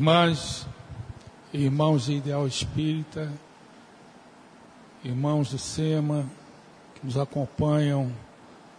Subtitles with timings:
[0.00, 0.66] Irmãs,
[1.52, 3.30] irmãos de Ideal Espírita,
[5.04, 6.24] irmãos do SEMA,
[6.94, 8.10] que nos acompanham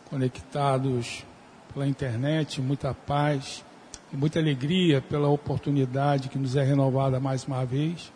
[0.10, 1.24] conectados
[1.72, 3.64] pela internet, muita paz
[4.12, 8.12] e muita alegria pela oportunidade que nos é renovada mais uma vez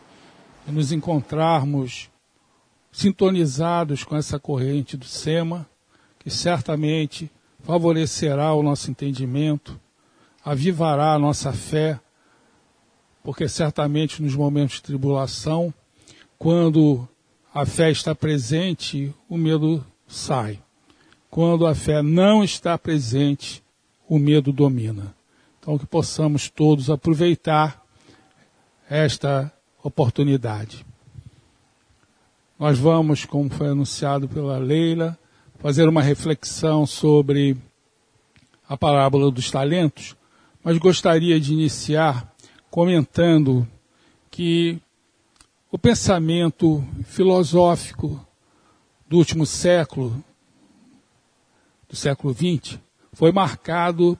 [0.68, 2.10] e nos encontrarmos
[2.92, 5.70] sintonizados com essa corrente do SEMA,
[6.18, 7.30] que certamente
[7.62, 9.80] favorecerá o nosso entendimento,
[10.44, 12.00] avivará a nossa fé,
[13.26, 15.74] porque certamente nos momentos de tribulação,
[16.38, 17.08] quando
[17.52, 20.60] a fé está presente, o medo sai.
[21.28, 23.64] Quando a fé não está presente,
[24.08, 25.16] o medo domina.
[25.60, 27.84] Então, que possamos todos aproveitar
[28.88, 29.52] esta
[29.84, 30.86] oportunidade.
[32.60, 35.18] Nós vamos, como foi anunciado pela Leila,
[35.58, 37.58] fazer uma reflexão sobre
[38.70, 40.16] a parábola dos talentos,
[40.64, 42.35] mas gostaria de iniciar
[42.76, 43.66] comentando
[44.30, 44.82] que
[45.72, 48.20] o pensamento filosófico
[49.08, 50.22] do último século,
[51.88, 52.78] do século XX,
[53.14, 54.20] foi marcado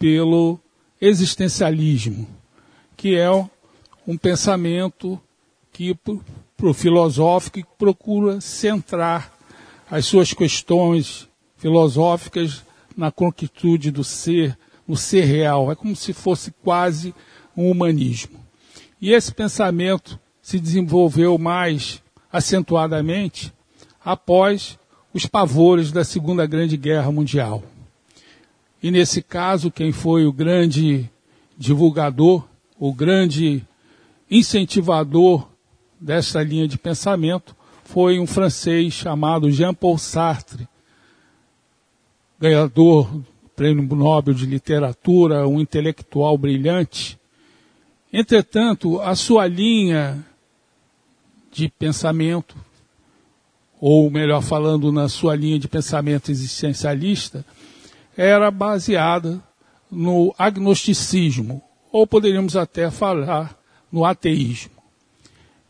[0.00, 0.58] pelo
[1.00, 2.26] existencialismo,
[2.96, 3.30] que é
[4.04, 5.20] um pensamento
[5.72, 9.32] que para o filosófico procura centrar
[9.88, 12.64] as suas questões filosóficas
[12.96, 14.58] na concretude do ser,
[14.88, 15.70] no ser real.
[15.70, 17.14] É como se fosse quase
[17.56, 18.38] um humanismo.
[19.00, 22.02] E esse pensamento se desenvolveu mais
[22.32, 23.52] acentuadamente
[24.04, 24.78] após
[25.12, 27.62] os pavores da Segunda Grande Guerra Mundial.
[28.82, 31.10] E nesse caso, quem foi o grande
[31.58, 32.46] divulgador,
[32.78, 33.62] o grande
[34.30, 35.46] incentivador
[36.00, 37.54] dessa linha de pensamento
[37.84, 40.66] foi um francês chamado Jean-Paul Sartre,
[42.38, 43.24] ganhador do
[43.54, 47.19] Prêmio Nobel de Literatura, um intelectual brilhante.
[48.12, 50.24] Entretanto, a sua linha
[51.52, 52.56] de pensamento,
[53.80, 57.44] ou melhor falando, na sua linha de pensamento existencialista,
[58.16, 59.42] era baseada
[59.90, 61.62] no agnosticismo,
[61.92, 63.56] ou poderíamos até falar
[63.90, 64.72] no ateísmo.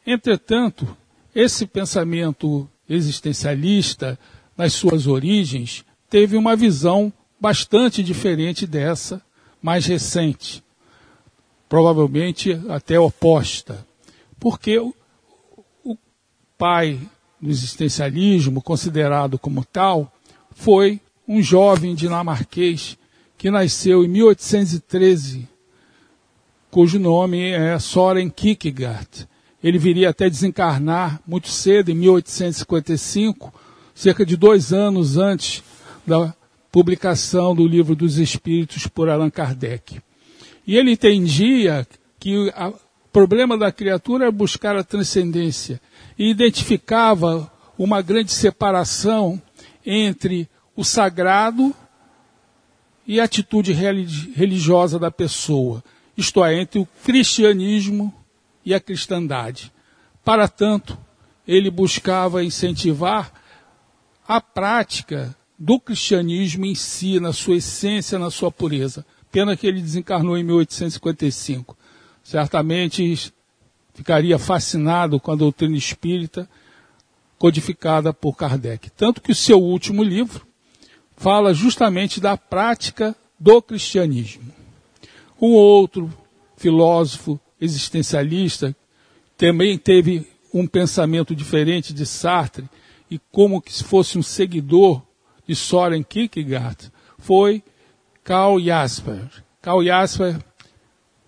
[0.06, 0.96] Entretanto,
[1.34, 4.18] esse pensamento existencialista,
[4.56, 9.22] nas suas origens, teve uma visão bastante diferente dessa
[9.62, 10.62] mais recente,
[11.70, 13.86] provavelmente até oposta,
[14.40, 14.92] porque o,
[16.58, 17.00] pai
[17.40, 20.12] do existencialismo, considerado como tal,
[20.50, 22.98] foi um jovem dinamarquês
[23.38, 25.48] que nasceu em 1813,
[26.72, 29.28] cujo nome é Soren Kierkegaard.
[29.62, 33.54] Ele viria até desencarnar muito cedo, em 1855,
[33.94, 35.62] cerca de dois anos antes
[36.04, 36.34] da
[36.72, 40.02] publicação do Livro dos Espíritos por Allan Kardec.
[40.70, 41.84] E ele entendia
[42.20, 42.74] que o
[43.12, 45.80] problema da criatura é buscar a transcendência
[46.16, 49.42] e identificava uma grande separação
[49.84, 51.74] entre o sagrado
[53.04, 55.82] e a atitude religiosa da pessoa,
[56.16, 58.14] isto é, entre o cristianismo
[58.64, 59.72] e a cristandade.
[60.24, 60.96] Para tanto,
[61.48, 63.32] ele buscava incentivar
[64.24, 69.04] a prática do cristianismo em si, na sua essência, na sua pureza.
[69.30, 71.76] Pena que ele desencarnou em 1855.
[72.22, 73.32] Certamente
[73.94, 76.48] ficaria fascinado com a doutrina espírita
[77.38, 78.90] codificada por Kardec.
[78.90, 80.46] Tanto que o seu último livro,
[81.16, 84.52] fala justamente da prática do cristianismo.
[85.40, 86.12] Um outro
[86.56, 88.74] filósofo existencialista
[89.36, 92.68] também teve um pensamento diferente de Sartre
[93.10, 95.02] e como que se fosse um seguidor
[95.46, 97.62] de Soren Kierkegaard foi
[98.24, 99.20] Karl Jasper.
[99.62, 100.36] Karl Jasper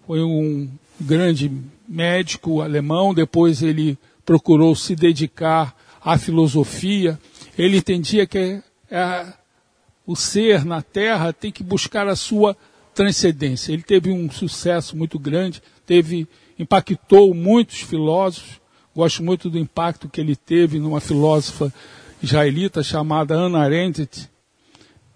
[0.07, 1.51] foi um grande
[1.89, 7.19] médico alemão, depois ele procurou se dedicar à filosofia.
[7.59, 9.35] Ele entendia que a
[10.07, 12.57] o ser na Terra tem que buscar a sua
[12.95, 13.73] transcendência.
[13.73, 16.29] Ele teve um sucesso muito grande, teve
[16.59, 18.61] impactou muitos filósofos.
[18.95, 21.73] Gosto muito do impacto que ele teve numa filósofa
[22.23, 24.31] israelita chamada Anna Arendt.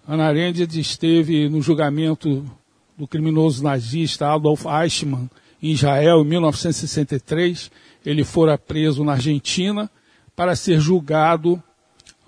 [0.08, 2.44] Anna Arendt esteve no julgamento
[2.96, 5.28] do criminoso nazista Adolf Eichmann
[5.60, 7.72] em Israel em 1963.
[8.04, 9.90] Ele fora preso na Argentina
[10.36, 11.60] para ser julgado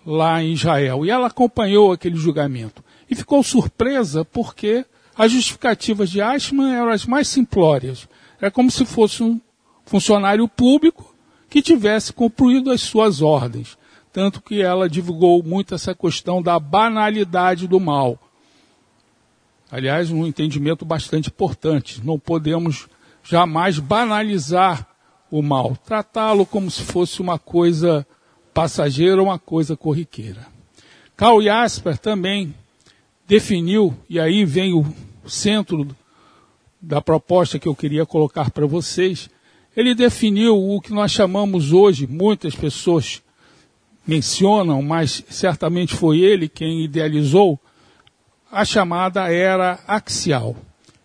[0.04, 1.06] lá em Israel.
[1.06, 2.82] E ela acompanhou aquele julgamento.
[3.08, 4.84] E ficou surpresa porque
[5.16, 8.08] as justificativas de Eichmann eram as mais simplórias.
[8.40, 9.40] É como se fosse um
[9.84, 11.14] funcionário público
[11.48, 13.78] que tivesse cumprido as suas ordens.
[14.18, 18.18] Tanto que ela divulgou muito essa questão da banalidade do mal.
[19.70, 22.04] Aliás, um entendimento bastante importante.
[22.04, 22.88] Não podemos
[23.22, 24.88] jamais banalizar
[25.30, 28.04] o mal, tratá-lo como se fosse uma coisa
[28.52, 30.48] passageira, uma coisa corriqueira.
[31.16, 32.52] Karl Jasper também
[33.24, 34.84] definiu, e aí vem o
[35.28, 35.96] centro
[36.82, 39.30] da proposta que eu queria colocar para vocês,
[39.76, 43.22] ele definiu o que nós chamamos hoje, muitas pessoas
[44.08, 47.60] mencionam, mas certamente foi ele quem idealizou,
[48.50, 50.56] a chamada era axial.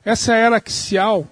[0.06, 1.28] Essa era axial,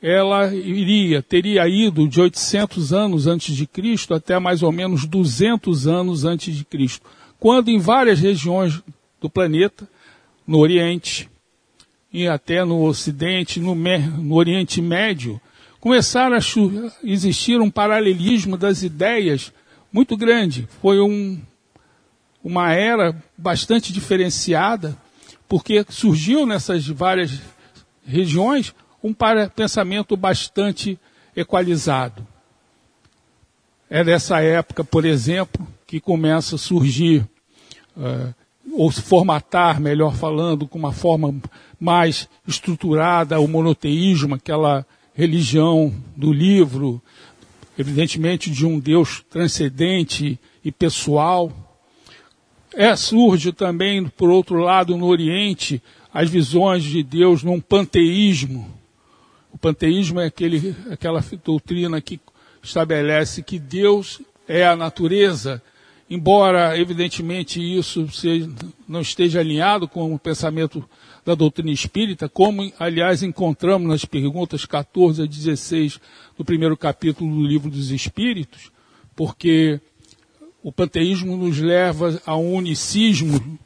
[0.00, 5.86] ela iria, teria ido de 800 anos antes de Cristo até mais ou menos 200
[5.86, 7.06] anos antes de Cristo,
[7.38, 8.82] quando em várias regiões
[9.20, 9.86] do planeta,
[10.46, 11.28] no Oriente
[12.10, 15.38] e até no Ocidente, no, no Oriente Médio,
[15.78, 16.40] começaram a
[17.04, 19.52] existir um paralelismo das ideias
[19.92, 20.68] muito grande.
[20.80, 21.40] Foi um,
[22.42, 24.96] uma era bastante diferenciada,
[25.48, 27.40] porque surgiu nessas várias
[28.04, 29.14] regiões um
[29.54, 30.98] pensamento bastante
[31.36, 32.26] equalizado.
[33.90, 37.26] É dessa época, por exemplo, que começa a surgir,
[37.96, 38.34] uh,
[38.72, 41.34] ou se formatar, melhor falando, com uma forma
[41.78, 47.02] mais estruturada, o monoteísmo, aquela religião do livro,
[47.82, 51.52] evidentemente de um Deus transcendente e pessoal.
[52.72, 55.82] É, surge também, por outro lado, no Oriente,
[56.14, 58.72] as visões de Deus num panteísmo.
[59.52, 62.20] O panteísmo é aquele, aquela doutrina que
[62.62, 65.60] estabelece que Deus é a natureza,
[66.08, 68.08] embora, evidentemente, isso
[68.88, 70.88] não esteja alinhado com o pensamento
[71.24, 76.00] da doutrina espírita, como, aliás, encontramos nas perguntas 14 a 16
[76.36, 78.72] do primeiro capítulo do livro dos Espíritos,
[79.14, 79.80] porque
[80.62, 83.58] o panteísmo nos leva a um unicismo,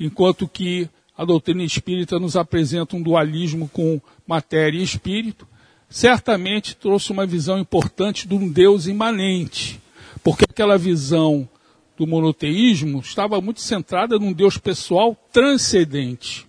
[0.00, 5.46] enquanto que a doutrina espírita nos apresenta um dualismo com matéria e espírito,
[5.88, 9.80] certamente trouxe uma visão importante de um Deus imanente,
[10.24, 11.48] porque aquela visão
[11.96, 16.46] do monoteísmo estava muito centrada num Deus pessoal transcendente.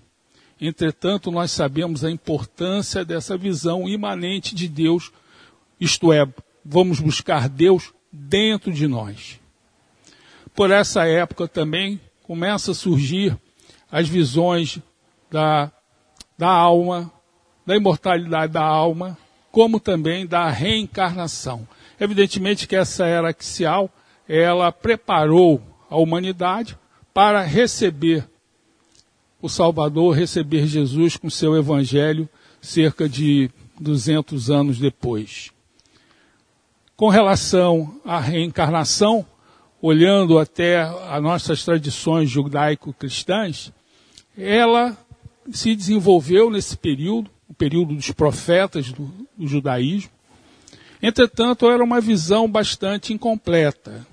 [0.66, 5.12] Entretanto, nós sabemos a importância dessa visão imanente de Deus,
[5.78, 6.26] isto é,
[6.64, 9.42] vamos buscar Deus dentro de nós.
[10.56, 13.38] Por essa época também começa a surgir
[13.92, 14.80] as visões
[15.30, 15.70] da,
[16.38, 17.12] da alma,
[17.66, 19.18] da imortalidade da alma,
[19.52, 21.68] como também da reencarnação.
[22.00, 23.90] Evidentemente que essa era axial,
[24.30, 26.78] ela preparou a humanidade
[27.14, 28.26] para receber
[29.44, 32.30] o Salvador receber Jesus com seu evangelho
[32.62, 35.52] cerca de 200 anos depois.
[36.96, 39.26] Com relação à reencarnação,
[39.82, 43.74] olhando até as nossas tradições judaico-cristãs,
[44.38, 44.98] ela
[45.52, 50.10] se desenvolveu nesse período, o período dos profetas do, do judaísmo.
[51.02, 54.08] Entretanto, era uma visão bastante incompleta.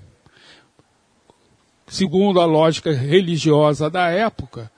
[1.87, 4.69] Segundo a lógica religiosa da época,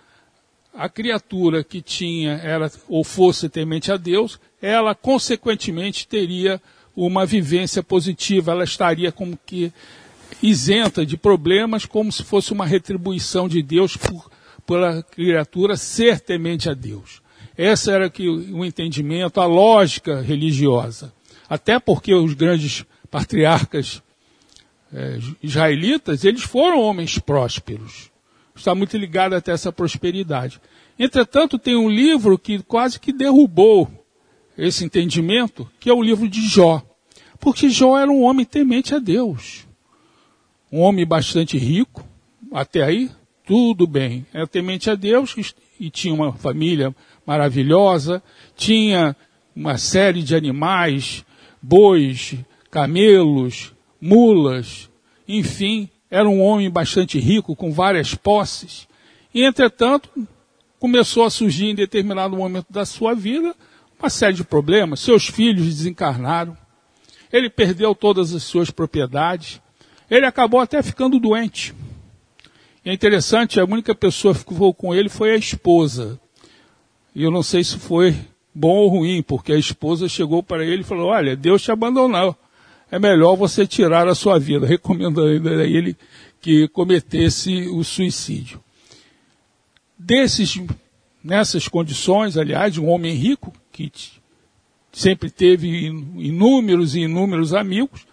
[0.75, 6.61] a criatura que tinha era ou fosse temente a Deus, ela consequentemente teria
[6.97, 9.73] uma vivência positiva, ela estaria como que
[10.43, 14.31] isenta de problemas, como se fosse uma retribuição de Deus por,
[14.67, 17.23] pela criatura ser temente a Deus.
[17.57, 21.13] Essa era que o entendimento, a lógica religiosa.
[21.49, 24.03] Até porque os grandes patriarcas
[24.93, 28.12] eh, israelitas, eles foram homens prósperos
[28.55, 30.61] está muito ligado até essa prosperidade.
[30.99, 33.91] Entretanto, tem um livro que quase que derrubou
[34.57, 36.83] esse entendimento, que é o livro de Jó.
[37.41, 39.67] Porque Jó era um homem temente a Deus.
[40.71, 42.07] Um homem bastante rico,
[42.53, 43.11] até aí,
[43.47, 44.27] tudo bem.
[44.33, 45.35] Era temente a Deus
[45.79, 46.95] e tinha uma família
[47.27, 48.23] maravilhosa,
[48.57, 49.17] tinha
[49.55, 51.25] uma série de animais,
[51.61, 52.37] bois,
[52.71, 54.89] camelos, mulas,
[55.27, 58.87] enfim, era um homem bastante rico, com várias posses,
[59.33, 60.11] e entretanto
[60.79, 63.57] começou a surgir em determinado momento da sua vida
[63.99, 65.01] uma série de problemas.
[65.01, 66.55] Seus filhos desencarnaram,
[67.33, 69.59] ele perdeu todas as suas propriedades,
[70.11, 71.75] ele acabou até ficando doente.
[72.85, 76.21] E é interessante, a única pessoa que ficou com ele foi a esposa.
[77.15, 78.15] E eu não sei se foi
[78.55, 82.37] bom ou ruim, porque a esposa chegou para ele e falou: Olha, Deus te abandonou
[82.93, 85.97] é melhor você tirar a sua vida, recomendando a ele
[86.43, 88.63] que cometesse o suicídio.
[89.99, 90.61] Desses,
[91.25, 93.91] nessas condições, aliás, um homem rico, que
[94.93, 98.07] sempre teve inúmeros e inúmeros amigos,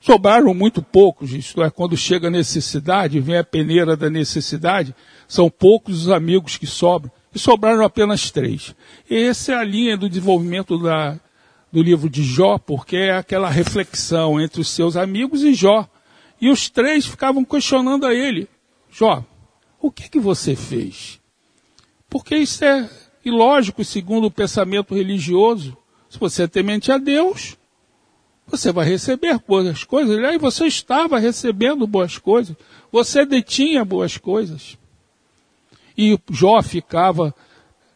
[0.00, 4.94] sobraram muito poucos, isto é, quando chega a necessidade, vem a peneira da necessidade,
[5.28, 7.12] são poucos os amigos que sobram.
[7.34, 8.74] e sobraram apenas três.
[9.10, 11.20] Essa é a linha do desenvolvimento da,
[11.74, 15.88] do livro de Jó, porque é aquela reflexão entre os seus amigos e Jó.
[16.40, 18.48] E os três ficavam questionando a ele:
[18.88, 19.24] Jó,
[19.80, 21.20] o que que você fez?
[22.08, 22.88] Porque isso é
[23.24, 25.76] ilógico segundo o pensamento religioso.
[26.08, 27.56] Se você é temente a Deus,
[28.46, 30.16] você vai receber boas coisas.
[30.16, 32.54] E aí você estava recebendo boas coisas.
[32.92, 34.78] Você detinha boas coisas.
[35.98, 37.34] E Jó ficava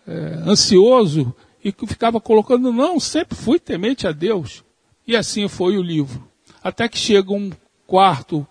[0.05, 0.13] é,
[0.45, 1.33] ansioso
[1.69, 4.65] e ficava colocando, não, sempre fui temente a Deus.
[5.07, 6.29] E assim foi o livro.
[6.63, 7.51] Até que chega um
[7.87, 8.47] quarto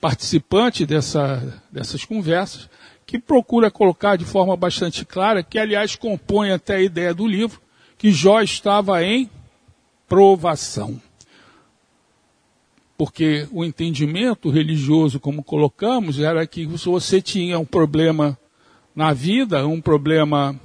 [0.00, 2.68] participante dessa, dessas conversas,
[3.06, 7.60] que procura colocar de forma bastante clara, que aliás compõe até a ideia do livro,
[7.96, 9.30] que Jó estava em
[10.08, 11.00] provação.
[12.96, 18.36] Porque o entendimento religioso, como colocamos, era que se você tinha um problema
[18.94, 20.58] na vida, um problema,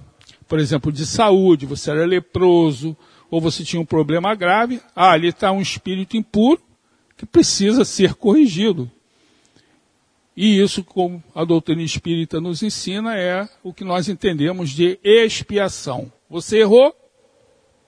[0.54, 2.96] por exemplo, de saúde, você era leproso,
[3.32, 6.62] ou você tinha um problema grave, ah, ali está um espírito impuro
[7.18, 8.88] que precisa ser corrigido.
[10.38, 16.14] E isso, como a doutrina espírita nos ensina, é o que nós entendemos de expiação.
[16.30, 16.96] Você errou,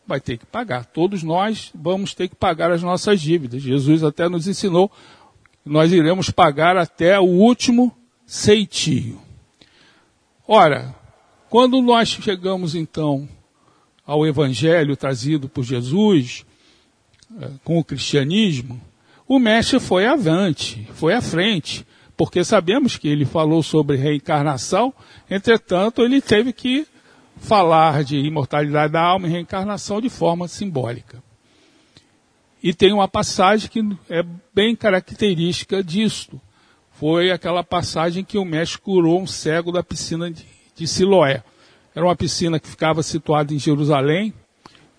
[0.07, 0.85] vai ter que pagar.
[0.85, 3.61] Todos nós vamos ter que pagar as nossas dívidas.
[3.61, 4.89] Jesus até nos ensinou
[5.63, 7.95] que nós iremos pagar até o último
[8.25, 9.21] ceitio.
[10.47, 11.04] Ora,
[11.55, 13.29] quando nós chegamos então
[14.05, 16.45] ao evangelho trazido por Jesus,
[17.39, 18.81] eh, com o cristianismo,
[19.25, 24.93] o mestre foi avante, foi à frente porque sabemos que ele falou sobre reencarnação,
[25.29, 26.85] entretanto, ele teve que
[27.37, 31.23] falar de imortalidade da alma e reencarnação de forma simbólica.
[32.61, 36.41] E tem uma passagem que é bem característica disto.
[36.99, 41.43] Foi aquela passagem que o mestre curou um cego da piscina de, de Siloé.
[41.95, 44.33] Era uma piscina que ficava situada em Jerusalém,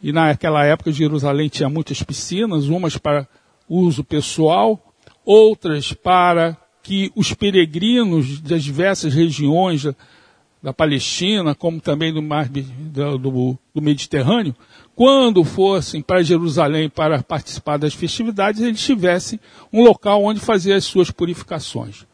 [0.03, 3.29] e naquela época Jerusalém tinha muitas piscinas, umas para
[3.69, 4.81] uso pessoal,
[5.25, 9.85] outras para que os peregrinos das diversas regiões
[10.63, 14.55] da, Palestina, como também do mar do, do, do Mediterrâneo,
[14.95, 19.41] quando fossem para Jerusalém para participar das festividades, eles tivessem
[19.73, 22.07] um local onde fazer as suas purificações.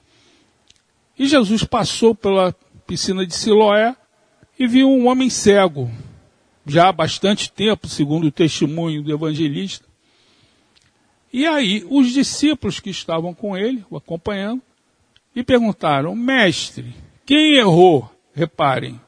[1.18, 2.54] E Jesus passou pela
[2.92, 3.96] piscina de Siloé
[4.58, 5.90] e viu um homem cego,
[6.66, 9.86] já há bastante tempo, segundo o testemunho do evangelista,
[11.32, 14.60] e aí, os discípulos que estavam com ele, o acompanhando,
[15.34, 16.94] e perguntaram: Mestre,
[17.24, 18.10] quem errou?
[18.34, 19.00] Reparem,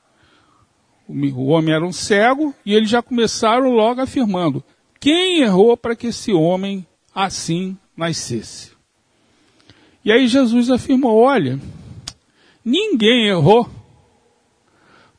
[1.06, 4.64] o homem era um cego e eles já começaram logo afirmando:
[4.98, 8.72] quem errou para que esse homem assim nascesse?
[10.02, 11.60] E aí Jesus afirmou: olha,
[12.64, 13.68] ninguém errou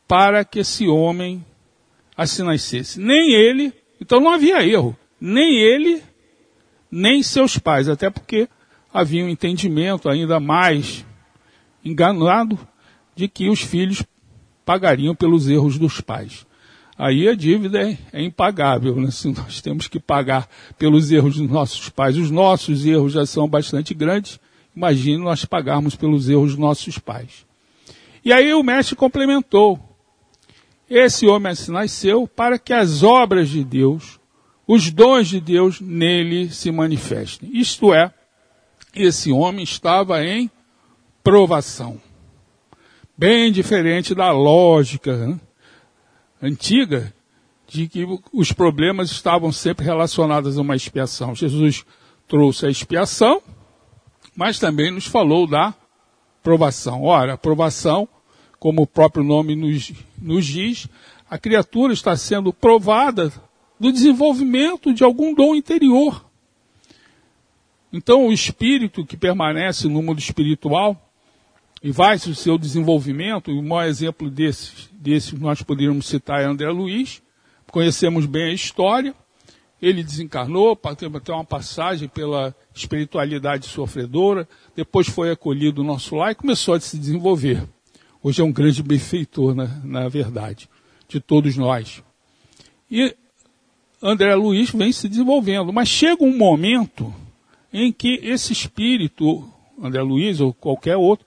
[0.07, 1.43] para que esse homem
[2.15, 2.99] assim nascesse.
[2.99, 4.97] Nem ele, então não havia erro.
[5.19, 6.01] Nem ele,
[6.89, 8.47] nem seus pais, até porque
[8.93, 11.05] havia um entendimento ainda mais
[11.83, 12.57] enganado
[13.15, 14.03] de que os filhos
[14.65, 16.45] pagariam pelos erros dos pais.
[16.97, 19.11] Aí a dívida é, é impagável, né?
[19.11, 23.47] Se nós temos que pagar pelos erros dos nossos pais, os nossos erros já são
[23.47, 24.39] bastante grandes,
[24.75, 27.46] imagine nós pagarmos pelos erros dos nossos pais.
[28.24, 29.79] E aí o mestre complementou.
[30.89, 34.20] Esse homem assim nasceu para que as obras de Deus
[34.67, 37.50] os dons de Deus nele se manifestem.
[37.53, 38.12] Isto é,
[38.96, 40.50] esse homem estava em
[41.24, 42.01] provação.
[43.18, 45.40] Bem diferente da lógica né,
[46.42, 47.14] antiga
[47.68, 51.35] de que os problemas estavam sempre relacionados a uma expiação.
[51.35, 51.85] Jesus
[52.27, 53.42] trouxe a expiação,
[54.35, 55.74] mas também nos falou da
[56.43, 57.03] provação.
[57.03, 58.07] Ora, a provação,
[58.59, 60.87] como o próprio nome nos, nos diz,
[61.29, 63.31] a criatura está sendo provada
[63.79, 66.25] do desenvolvimento de algum dom interior.
[67.91, 71.01] Então, o espírito que permanece no mundo espiritual
[71.81, 76.45] e vai o seu desenvolvimento, e o maior exemplo desses, desses nós poderíamos citar é
[76.45, 77.21] André Luiz,
[77.71, 79.13] conhecemos bem a história,
[79.81, 86.35] ele desencarnou, tem uma passagem pela espiritualidade sofredora, depois foi acolhido no nosso lar e
[86.35, 87.64] começou a se desenvolver.
[88.22, 90.70] Hoje é um grande benfeitor, na, na verdade,
[91.07, 92.03] de todos nós.
[92.90, 93.16] E
[94.01, 95.72] André Luiz vem se desenvolvendo.
[95.72, 97.14] Mas chega um momento
[97.72, 99.48] em que esse espírito,
[99.81, 101.25] André Luiz ou qualquer outro,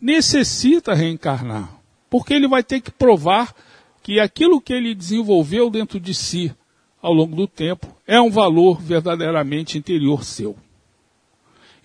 [0.00, 1.70] necessita reencarnar.
[2.08, 3.54] Porque ele vai ter que provar
[4.02, 6.54] que aquilo que ele desenvolveu dentro de si
[7.02, 10.56] ao longo do tempo é um valor verdadeiramente interior seu.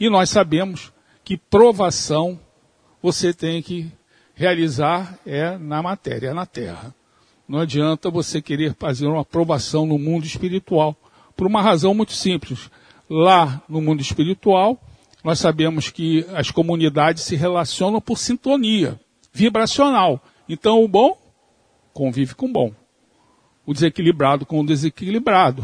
[0.02, 0.92] E nós sabemos
[1.24, 2.40] que provação
[3.04, 3.92] você tem que
[4.34, 6.92] realizar é na matéria, é na terra.
[7.48, 10.98] Não adianta você querer fazer uma aprovação no mundo espiritual,
[11.36, 12.72] por uma razão muito simples.
[13.08, 14.82] Lá no mundo espiritual,
[15.24, 19.00] nós sabemos que as comunidades se relacionam por sintonia
[19.32, 20.20] vibracional.
[20.50, 21.16] Então o bom
[21.94, 22.74] convive com o bom,
[23.68, 25.64] o desequilibrado com o desequilibrado.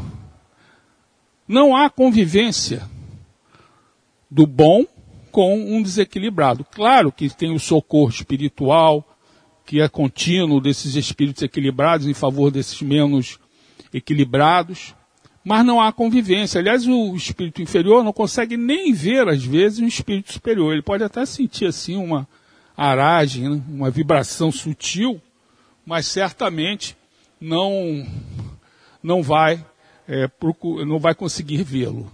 [1.47, 2.87] Não há convivência
[4.29, 4.85] do bom
[5.31, 6.65] com um desequilibrado.
[6.65, 9.03] Claro que tem o socorro espiritual,
[9.65, 13.37] que é contínuo desses espíritos equilibrados em favor desses menos
[13.93, 14.95] equilibrados,
[15.43, 16.59] mas não há convivência.
[16.59, 20.73] Aliás, o espírito inferior não consegue nem ver, às vezes, um espírito superior.
[20.73, 22.27] Ele pode até sentir, assim, uma
[22.75, 23.61] aragem, né?
[23.67, 25.21] uma vibração sutil,
[25.85, 26.95] mas certamente
[27.39, 28.05] não,
[29.01, 29.63] não vai,
[30.07, 30.29] é,
[30.85, 32.11] não vai conseguir vê-lo.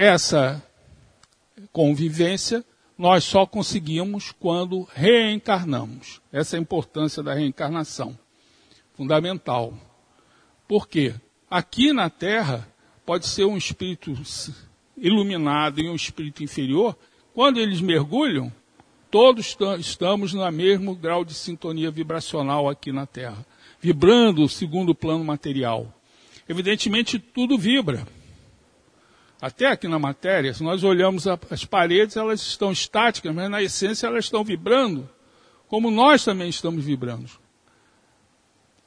[0.00, 0.62] Essa
[1.70, 2.64] convivência
[2.96, 6.22] nós só conseguimos quando reencarnamos.
[6.32, 8.18] Essa é a importância da reencarnação.
[8.94, 9.74] Fundamental.
[10.66, 11.14] Por quê?
[11.50, 12.66] Aqui na Terra
[13.04, 14.14] pode ser um espírito
[14.96, 16.96] iluminado e um espírito inferior.
[17.34, 18.50] Quando eles mergulham,
[19.10, 23.44] todos estamos no mesmo grau de sintonia vibracional aqui na Terra,
[23.78, 25.94] vibrando segundo o plano material.
[26.48, 28.06] Evidentemente, tudo vibra
[29.40, 34.06] até aqui na matéria, se nós olhamos as paredes, elas estão estáticas, mas na essência
[34.06, 35.08] elas estão vibrando,
[35.66, 37.30] como nós também estamos vibrando.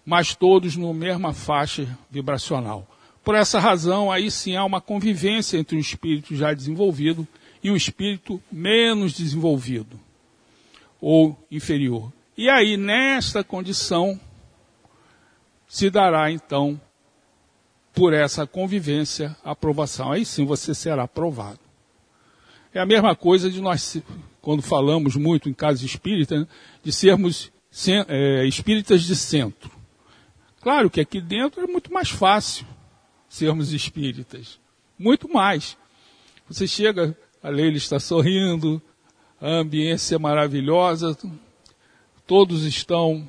[0.06, 2.88] Mas todos na mesma faixa vibracional.
[3.24, 7.28] Por essa razão, aí sim há uma convivência entre um espírito já desenvolvido
[7.63, 10.00] e um espírito menos desenvolvido
[11.00, 12.12] ou inferior.
[12.38, 14.20] E aí, nesta condição,
[15.68, 16.80] se dará então
[17.93, 20.12] por essa convivência, aprovação.
[20.12, 21.60] Aí sim você será aprovado.
[22.73, 24.01] É a mesma coisa de nós,
[24.41, 26.47] quando falamos muito em casos espíritas, né,
[26.82, 27.51] de sermos
[28.08, 29.71] é, espíritas de centro.
[30.60, 32.65] Claro que aqui dentro é muito mais fácil
[33.29, 34.60] sermos espíritas.
[34.97, 35.77] Muito mais.
[36.47, 38.82] Você chega, a Leila está sorrindo,
[39.39, 41.15] a ambiência é maravilhosa,
[42.25, 43.27] todos estão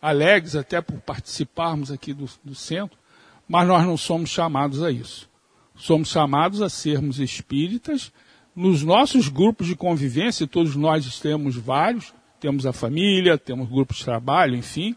[0.00, 3.01] alegres até por participarmos aqui do, do centro
[3.48, 5.28] mas nós não somos chamados a isso.
[5.74, 8.12] Somos chamados a sermos espíritas.
[8.54, 14.04] Nos nossos grupos de convivência, todos nós temos vários, temos a família, temos grupos de
[14.04, 14.96] trabalho, enfim,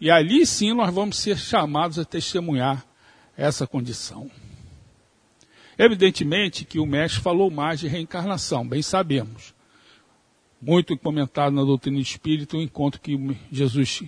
[0.00, 2.84] e ali sim nós vamos ser chamados a testemunhar
[3.36, 4.30] essa condição.
[5.78, 9.54] Evidentemente que o mestre falou mais de reencarnação, bem sabemos.
[10.60, 13.18] Muito comentado na doutrina espírita o encontro que
[13.50, 14.02] Jesus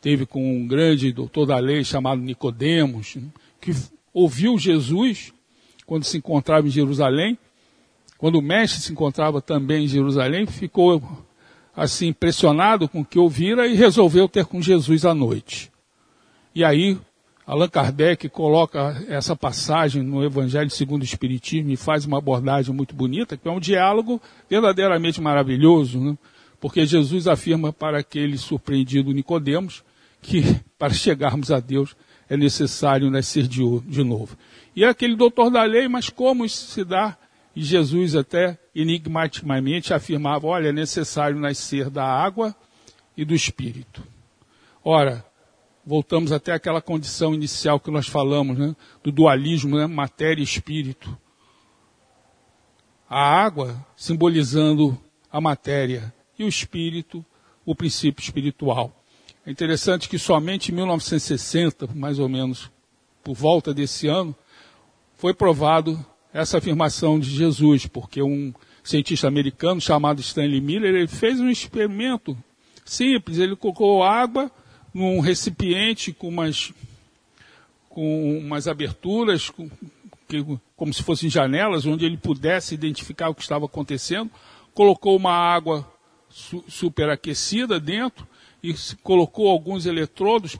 [0.00, 3.16] teve com um grande doutor da lei chamado Nicodemos,
[3.60, 3.72] que
[4.12, 5.32] ouviu Jesus
[5.86, 7.38] quando se encontrava em Jerusalém,
[8.16, 11.02] quando o mestre se encontrava também em Jerusalém, ficou
[11.74, 15.70] assim impressionado com o que ouvira e resolveu ter com Jesus à noite.
[16.54, 16.98] E aí
[17.46, 22.94] Allan Kardec coloca essa passagem no Evangelho segundo o Espiritismo e faz uma abordagem muito
[22.94, 26.16] bonita, que é um diálogo verdadeiramente maravilhoso, né?
[26.60, 29.82] porque Jesus afirma para aquele surpreendido Nicodemos
[30.20, 30.42] que
[30.78, 31.96] para chegarmos a Deus
[32.28, 34.36] é necessário nascer de, de novo.
[34.74, 37.16] E é aquele doutor da lei, mas como isso se dá?
[37.54, 42.54] E Jesus até enigmaticamente afirmava, olha, é necessário nascer da água
[43.16, 44.02] e do Espírito.
[44.84, 45.24] Ora,
[45.84, 48.76] voltamos até aquela condição inicial que nós falamos, né?
[49.02, 49.86] do dualismo, né?
[49.86, 51.18] matéria e espírito.
[53.08, 54.96] A água simbolizando
[55.30, 57.24] a matéria e o espírito,
[57.66, 58.99] o princípio espiritual.
[59.50, 62.70] É interessante que somente em 1960, mais ou menos
[63.20, 64.32] por volta desse ano,
[65.16, 65.98] foi provado
[66.32, 72.38] essa afirmação de Jesus, porque um cientista americano chamado Stanley Miller ele fez um experimento
[72.84, 73.38] simples.
[73.38, 74.52] Ele colocou água
[74.94, 76.72] num recipiente com umas,
[77.88, 79.68] com umas aberturas, com,
[80.28, 84.30] que, como se fossem janelas, onde ele pudesse identificar o que estava acontecendo.
[84.72, 85.92] Colocou uma água
[86.28, 88.29] su, superaquecida dentro
[88.62, 90.56] e colocou alguns eletrodos,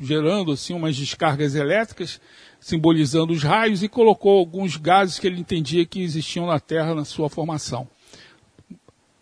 [0.00, 2.20] gerando assim umas descargas elétricas,
[2.58, 7.04] simbolizando os raios, e colocou alguns gases que ele entendia que existiam na Terra na
[7.04, 7.88] sua formação.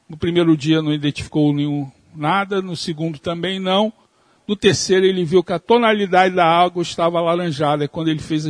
[0.09, 3.92] No primeiro dia não identificou nenhum nada, no segundo também não.
[4.47, 7.85] No terceiro ele viu que a tonalidade da água estava alaranjada.
[7.85, 8.45] E quando ele fez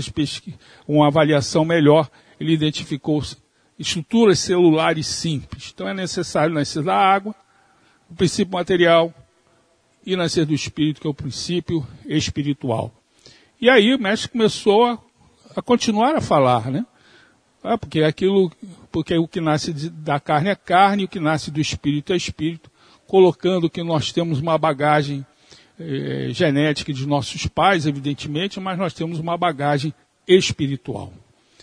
[0.89, 3.23] uma avaliação melhor, ele identificou
[3.79, 5.71] estruturas celulares simples.
[5.73, 7.35] Então é necessário nascer da água,
[8.11, 9.13] o princípio material,
[10.05, 12.93] e nascer do Espírito, que é o princípio espiritual.
[13.61, 14.99] E aí o mestre começou a,
[15.55, 16.85] a continuar a falar, né?
[17.63, 18.51] Ah, porque aquilo,
[18.91, 22.69] porque o que nasce da carne é carne, o que nasce do espírito é espírito,
[23.07, 25.25] colocando que nós temos uma bagagem
[25.79, 29.95] eh, genética de nossos pais, evidentemente, mas nós temos uma bagagem
[30.27, 31.13] espiritual.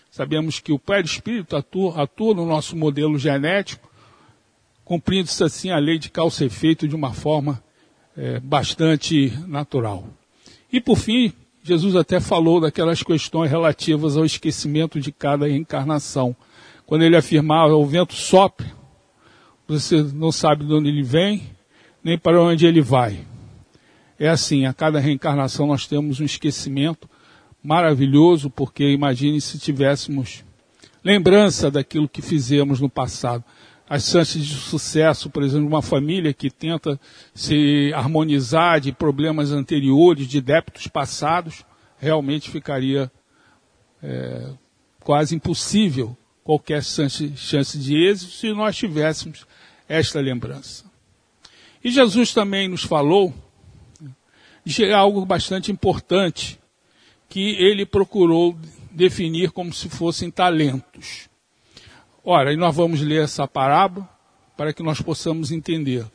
[0.10, 3.89] Sabemos que o perispírito atua, atua no nosso modelo genético,
[4.86, 7.62] cumprindo-se assim a lei de causa e efeito de uma forma
[8.21, 10.05] eh, bastante natural.
[10.69, 11.32] E por fim,
[11.63, 16.36] Jesus até falou daquelas questões relativas ao esquecimento de cada reencarnação.
[16.86, 18.67] Quando ele afirmava, o vento sopra,
[19.65, 21.43] você não sabe de onde ele vem,
[22.03, 23.25] nem para onde ele vai.
[24.19, 27.10] É assim, a cada reencarnação nós temos um esquecimento
[27.63, 30.43] maravilhoso, porque imagine se tivéssemos
[31.01, 33.45] lembrança daquilo que fizemos no passado.
[33.89, 36.99] As chances de sucesso, por exemplo, de uma família que tenta
[37.34, 41.65] se harmonizar de problemas anteriores, de débitos passados,
[41.97, 43.12] realmente ficaria
[44.04, 44.52] é,
[45.04, 49.47] quase impossível qualquer chance, chance de êxito se nós tivéssemos
[49.88, 50.86] esta lembrança.
[51.84, 53.34] E Jesus também nos falou
[54.63, 56.60] de algo bastante importante
[57.28, 58.56] que ele procurou
[58.91, 61.30] definir como se fossem talentos.
[62.31, 64.07] Ora, e nós vamos ler essa parábola
[64.55, 66.05] para que nós possamos entender.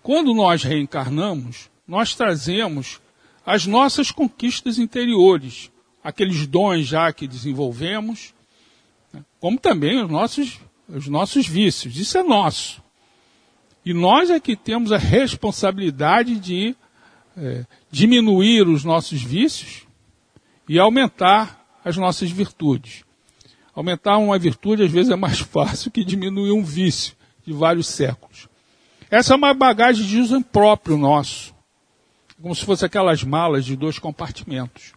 [0.00, 3.00] Quando nós reencarnamos, nós trazemos
[3.44, 5.72] as nossas conquistas interiores,
[6.04, 8.32] aqueles dons já que desenvolvemos,
[9.12, 11.96] né, como também os nossos, os nossos vícios.
[11.96, 12.80] Isso é nosso.
[13.84, 16.76] E nós é que temos a responsabilidade de
[17.36, 19.84] é, diminuir os nossos vícios
[20.68, 23.07] e aumentar as nossas virtudes.
[23.78, 27.14] Aumentar uma virtude às vezes é mais fácil que diminuir um vício
[27.46, 28.48] de vários séculos.
[29.08, 31.54] Essa é uma bagagem de uso próprio nosso,
[32.42, 34.94] como se fosse aquelas malas de dois compartimentos.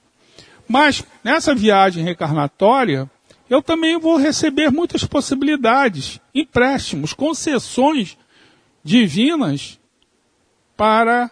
[0.67, 3.07] Mas nessa viagem reencarnatória,
[3.47, 8.17] eu também vou receber muitas possibilidades, empréstimos, concessões
[8.83, 9.79] divinas
[10.75, 11.29] para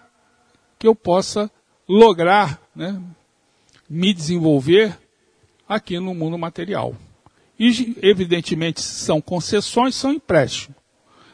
[0.78, 1.50] que eu possa
[1.88, 3.02] lograr né,
[3.90, 4.96] me desenvolver
[5.68, 6.96] aqui no mundo material.
[7.60, 10.78] E, evidentemente, são concessões, são empréstimos.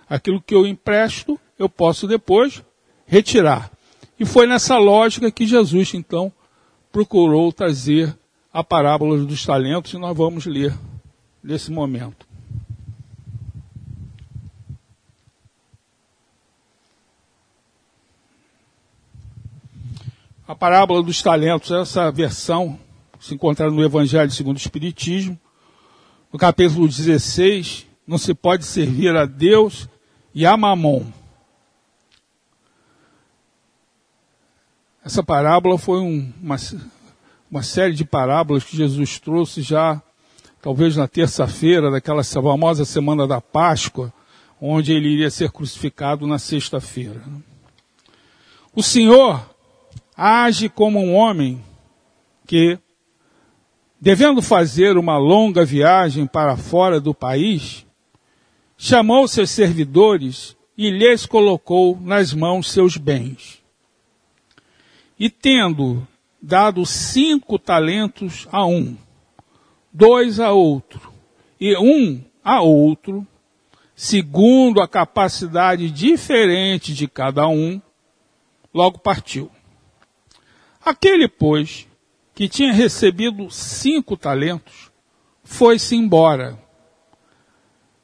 [0.09, 2.63] Aquilo que eu empresto, eu posso depois
[3.05, 3.71] retirar.
[4.19, 6.33] E foi nessa lógica que Jesus, então,
[6.91, 8.17] procurou trazer
[8.51, 10.73] a parábola dos talentos, e nós vamos ler
[11.43, 12.25] nesse momento.
[20.47, 22.79] A parábola dos talentos, essa versão
[23.19, 25.39] se encontra no Evangelho segundo o Espiritismo,
[26.35, 29.87] no capítulo 16, não se pode servir a Deus
[30.33, 31.05] e a Mamon.
[35.01, 36.57] Essa parábola foi um, uma,
[37.49, 40.01] uma série de parábolas que Jesus trouxe já,
[40.61, 44.11] talvez na terça-feira, daquela famosa semana da Páscoa,
[44.59, 47.23] onde ele iria ser crucificado na sexta-feira.
[48.75, 49.55] O Senhor
[50.17, 51.63] age como um homem
[52.45, 52.77] que,
[54.05, 57.87] devendo fazer uma longa viagem para fora do país,
[58.77, 63.63] chamou seus servidores e lhes colocou nas mãos seus bens.
[65.17, 66.07] E tendo
[66.39, 68.95] dado cinco talentos a um,
[69.91, 71.11] dois a outro
[71.59, 73.25] e um a outro,
[73.95, 77.81] segundo a capacidade diferente de cada um,
[78.71, 79.49] logo partiu.
[80.85, 81.87] Aquele, pois,
[82.35, 84.91] que tinha recebido cinco talentos,
[85.41, 86.59] foi-se embora.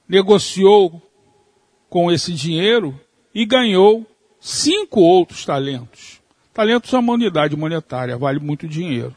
[0.07, 1.01] Negociou
[1.89, 2.97] com esse dinheiro
[3.35, 4.07] e ganhou
[4.39, 6.21] cinco outros talentos.
[6.53, 9.13] Talentos é uma unidade monetária, vale muito dinheiro.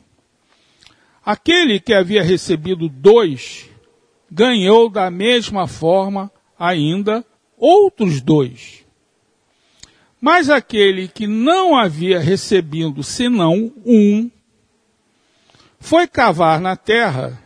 [1.25, 3.71] Aquele que havia recebido dois,
[4.31, 7.25] ganhou da mesma forma ainda
[7.57, 8.85] outros dois.
[10.21, 14.31] Mas aquele que não havia recebido senão um,
[15.85, 17.39] foi cavar na terra.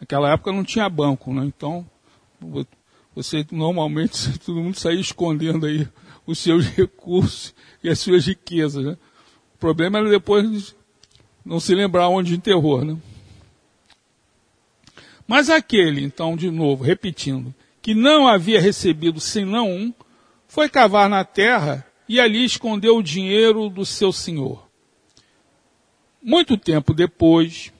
[0.00, 1.44] Naquela época não tinha banco, né?
[1.44, 1.86] Então,
[3.14, 5.86] você normalmente todo mundo saía escondendo aí
[6.26, 8.96] os seus recursos e as suas riquezas, né?
[9.54, 10.74] O problema era depois
[11.44, 12.96] não se lembrar onde enterrou, né?
[15.28, 19.94] Mas aquele, então, de novo, repetindo, que não havia recebido senão um,
[20.48, 24.65] foi cavar na terra e ali escondeu o dinheiro do seu senhor.
[26.28, 27.72] Muito tempo depois,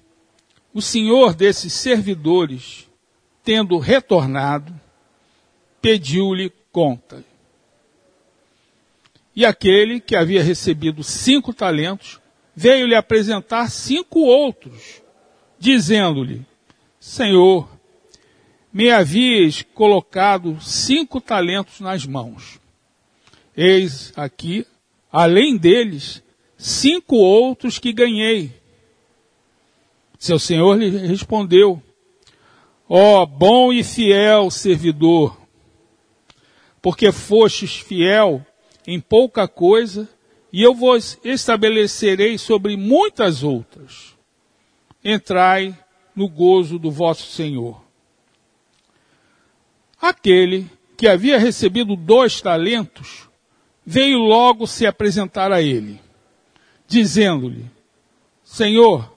[0.72, 2.88] o senhor desses servidores,
[3.42, 4.72] tendo retornado,
[5.82, 7.24] pediu-lhe conta.
[9.34, 12.20] E aquele que havia recebido cinco talentos
[12.54, 15.02] veio lhe apresentar cinco outros,
[15.58, 16.46] dizendo-lhe:
[17.00, 17.68] Senhor,
[18.72, 22.60] me havias colocado cinco talentos nas mãos.
[23.56, 24.64] Eis aqui,
[25.10, 26.22] além deles,
[26.56, 28.52] cinco outros que ganhei.
[30.18, 31.82] Seu senhor lhe respondeu,
[32.88, 35.38] ó oh, bom e fiel servidor,
[36.80, 38.44] porque fostes fiel
[38.86, 40.08] em pouca coisa,
[40.52, 44.16] e eu vos estabelecerei sobre muitas outras.
[45.04, 45.76] Entrai
[46.14, 47.82] no gozo do vosso Senhor.
[50.00, 53.28] Aquele que havia recebido dois talentos
[53.84, 56.00] veio logo se apresentar a ele,
[56.86, 57.66] dizendo-lhe:
[58.42, 59.12] Senhor,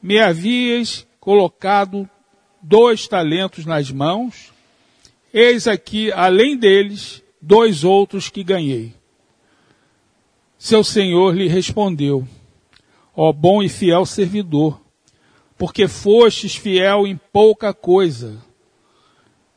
[0.00, 2.08] me havias colocado
[2.60, 4.52] dois talentos nas mãos,
[5.32, 8.94] eis aqui, além deles, dois outros que ganhei.
[10.58, 12.26] Seu senhor lhe respondeu:
[13.16, 14.80] Ó bom e fiel servidor,
[15.58, 18.40] porque fostes fiel em pouca coisa,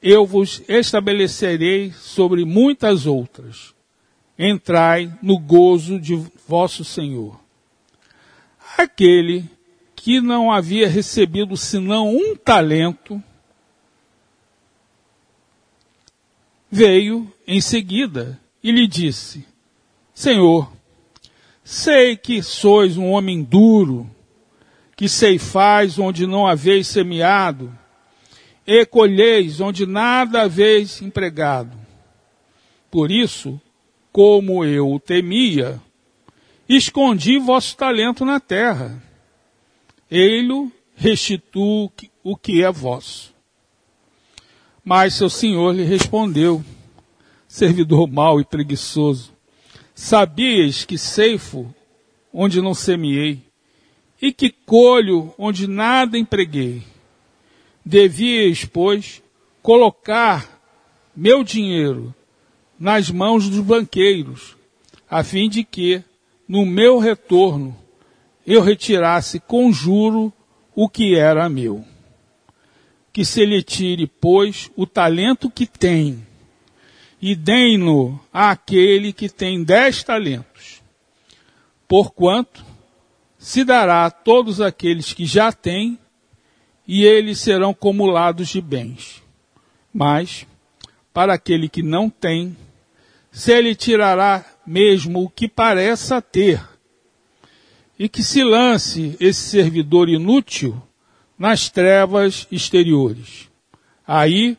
[0.02, 3.75] eu vos estabelecerei sobre muitas outras.
[4.38, 6.16] Entrai no gozo de
[6.48, 7.40] vosso Senhor.
[8.78, 9.50] Aquele
[9.96, 13.24] que não havia recebido senão um talento,
[16.70, 19.46] veio em seguida e lhe disse:
[20.14, 20.72] Senhor,
[21.64, 24.10] sei que sois um homem duro,
[24.96, 27.76] que ceifais onde não haveis semeado,
[28.68, 31.78] e colheis onde nada haveis empregado.
[32.92, 33.60] Por isso,
[34.16, 35.78] como eu o temia,
[36.70, 39.04] escondi vosso talento na terra.
[40.10, 41.92] Ele restituo
[42.24, 43.36] o que é vosso.
[44.86, 46.64] Mas seu senhor lhe respondeu,
[47.46, 49.34] servidor mau e preguiçoso,
[49.94, 51.76] sabias que ceifo
[52.32, 53.42] onde não semeei,
[54.22, 56.84] e que colho onde nada empreguei.
[57.84, 59.22] Devias, pois,
[59.62, 60.62] colocar
[61.14, 62.16] meu dinheiro
[62.80, 64.56] nas mãos dos banqueiros,
[65.10, 66.04] a fim de que,
[66.48, 67.76] no meu retorno,
[68.46, 70.32] eu retirasse com juro
[70.76, 71.84] o que era meu.
[73.12, 76.26] Que se lhe tire, pois, o talento que tem,
[77.22, 80.82] e deem-no àquele que tem dez talentos.
[81.88, 82.64] Porquanto
[83.38, 85.98] se dará a todos aqueles que já têm,
[86.88, 89.24] e eles serão acumulados de bens.
[89.94, 90.46] Mas,
[91.14, 92.56] para aquele que não tem,
[93.36, 96.66] se ele tirará mesmo o que pareça ter,
[98.00, 100.82] e que se lance esse servidor inútil
[101.38, 103.50] nas trevas exteriores.
[104.08, 104.58] Aí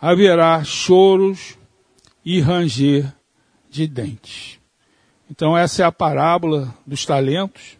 [0.00, 1.58] haverá choros
[2.24, 3.12] e ranger
[3.68, 4.58] de dentes.
[5.30, 7.76] Então essa é a parábola dos talentos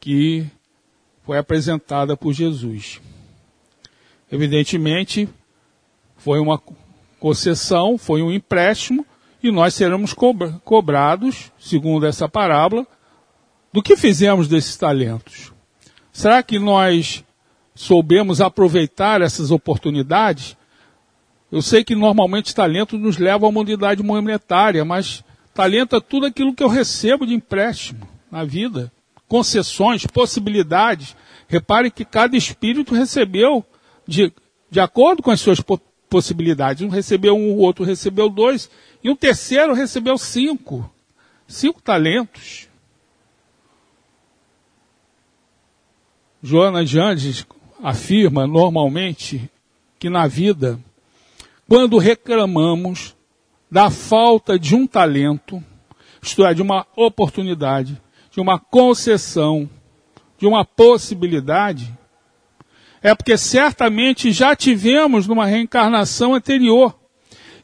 [0.00, 0.44] que
[1.22, 3.00] foi apresentada por Jesus.
[4.32, 5.28] Evidentemente,
[6.16, 6.60] foi uma
[7.20, 9.06] concessão, foi um empréstimo,
[9.42, 10.14] e nós seremos
[10.64, 12.86] cobrados, segundo essa parábola,
[13.72, 15.52] do que fizemos desses talentos?
[16.12, 17.24] Será que nós
[17.74, 20.56] soubemos aproveitar essas oportunidades?
[21.50, 25.22] Eu sei que normalmente talento nos leva a uma unidade monetária, mas
[25.54, 28.92] talento é tudo aquilo que eu recebo de empréstimo na vida.
[29.28, 31.14] Concessões, possibilidades.
[31.46, 33.64] Repare que cada espírito recebeu
[34.06, 34.32] de,
[34.70, 35.60] de acordo com as suas
[36.08, 36.82] possibilidades.
[36.82, 38.70] Um recebeu um, o outro recebeu dois,
[39.02, 40.90] e um terceiro recebeu cinco.
[41.46, 42.68] Cinco talentos.
[46.42, 47.46] Joana de Andes
[47.82, 49.50] afirma normalmente
[49.98, 50.78] que na vida,
[51.68, 53.16] quando reclamamos
[53.70, 55.62] da falta de um talento,
[56.22, 59.68] isto é, de uma oportunidade, de uma concessão,
[60.38, 61.92] de uma possibilidade,
[63.02, 66.98] é porque certamente já tivemos numa reencarnação anterior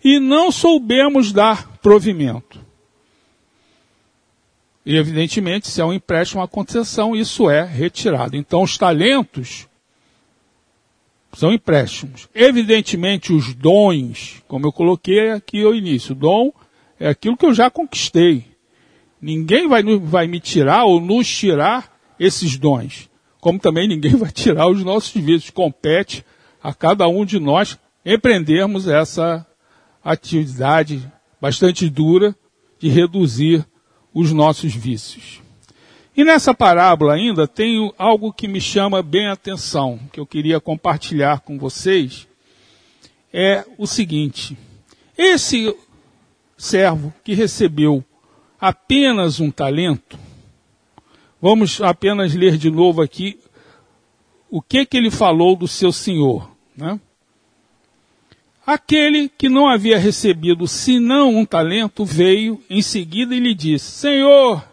[0.02, 2.64] e não soubemos dar provimento.
[4.84, 8.36] E, evidentemente, se é um empréstimo, uma concessão, isso é retirado.
[8.36, 9.66] Então, os talentos
[11.32, 12.28] são empréstimos.
[12.34, 16.52] Evidentemente, os dons, como eu coloquei aqui ao início, dom
[17.00, 18.44] é aquilo que eu já conquistei.
[19.20, 23.08] Ninguém vai, vai me tirar ou nos tirar esses dons.
[23.44, 25.50] Como também ninguém vai tirar os nossos vícios.
[25.50, 26.24] Compete
[26.62, 29.46] a cada um de nós empreendermos essa
[30.02, 32.34] atividade bastante dura
[32.78, 33.62] de reduzir
[34.14, 35.42] os nossos vícios.
[36.16, 40.58] E nessa parábola ainda tem algo que me chama bem a atenção, que eu queria
[40.58, 42.26] compartilhar com vocês,
[43.30, 44.56] é o seguinte:
[45.18, 45.76] esse
[46.56, 48.02] servo que recebeu
[48.58, 50.18] apenas um talento,
[51.44, 53.38] vamos apenas ler de novo aqui
[54.50, 56.98] o que que ele falou do seu senhor, né?
[58.66, 64.64] Aquele que não havia recebido senão um talento veio em seguida e lhe disse: Senhor,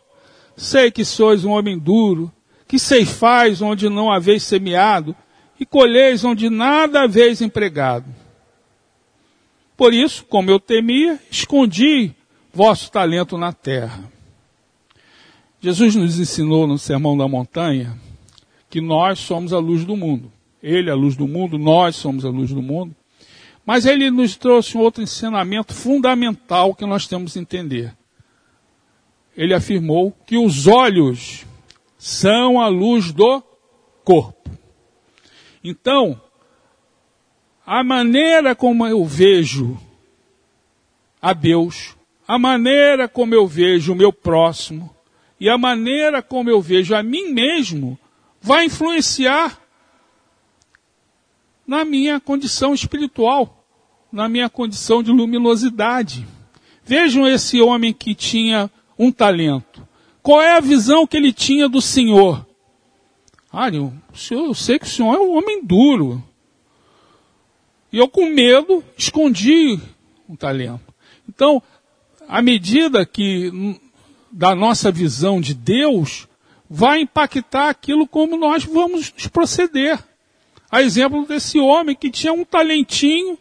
[0.56, 2.32] sei que sois um homem duro,
[2.66, 5.14] que ceifais onde não haveis semeado
[5.60, 8.06] e colheis onde nada haveis empregado.
[9.76, 12.16] Por isso, como eu temia, escondi
[12.54, 14.10] vosso talento na terra.
[15.64, 17.96] Jesus nos ensinou no Sermão da Montanha
[18.68, 20.32] que nós somos a luz do mundo.
[20.62, 22.96] Ele é a luz do mundo, nós somos a luz do mundo.
[23.64, 27.96] Mas ele nos trouxe um outro ensinamento fundamental que nós temos que entender.
[29.38, 31.46] Ele afirmou que os olhos
[31.96, 33.44] são a luz do
[34.04, 34.50] corpo.
[35.64, 36.20] Então,
[37.64, 39.80] a maneira como eu vejo
[41.22, 41.96] a Deus,
[42.28, 44.90] a maneira como eu vejo o meu próximo
[45.42, 47.98] e a maneira como eu vejo a mim mesmo
[48.40, 49.60] vai influenciar
[51.66, 53.66] na minha condição espiritual,
[54.12, 56.28] na minha condição de luminosidade.
[56.84, 58.70] Vejam esse homem que tinha
[59.00, 59.88] um talento.
[60.22, 62.46] Qual é a visão que ele tinha do Senhor?
[63.52, 63.92] Ah, eu,
[64.30, 66.24] eu sei que o Senhor é um homem duro.
[67.92, 69.80] E eu, com medo, escondi
[70.30, 70.94] um talento.
[71.28, 71.64] Então,
[72.28, 73.52] à medida que
[74.32, 76.28] da nossa visão de Deus,
[76.70, 80.00] vai impactar aquilo como nós vamos nos proceder.
[80.72, 83.38] A exemplo desse homem que tinha um talentinho,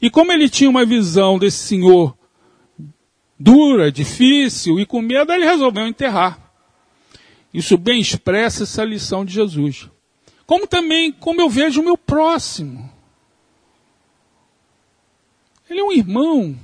[0.00, 2.16] e como ele tinha uma visão desse senhor
[3.38, 6.38] dura, difícil e com medo, ele resolveu enterrar.
[7.54, 9.88] Isso bem expressa essa lição de Jesus.
[10.46, 12.90] Como também, como eu vejo o meu próximo.
[15.70, 16.58] Ele é um irmão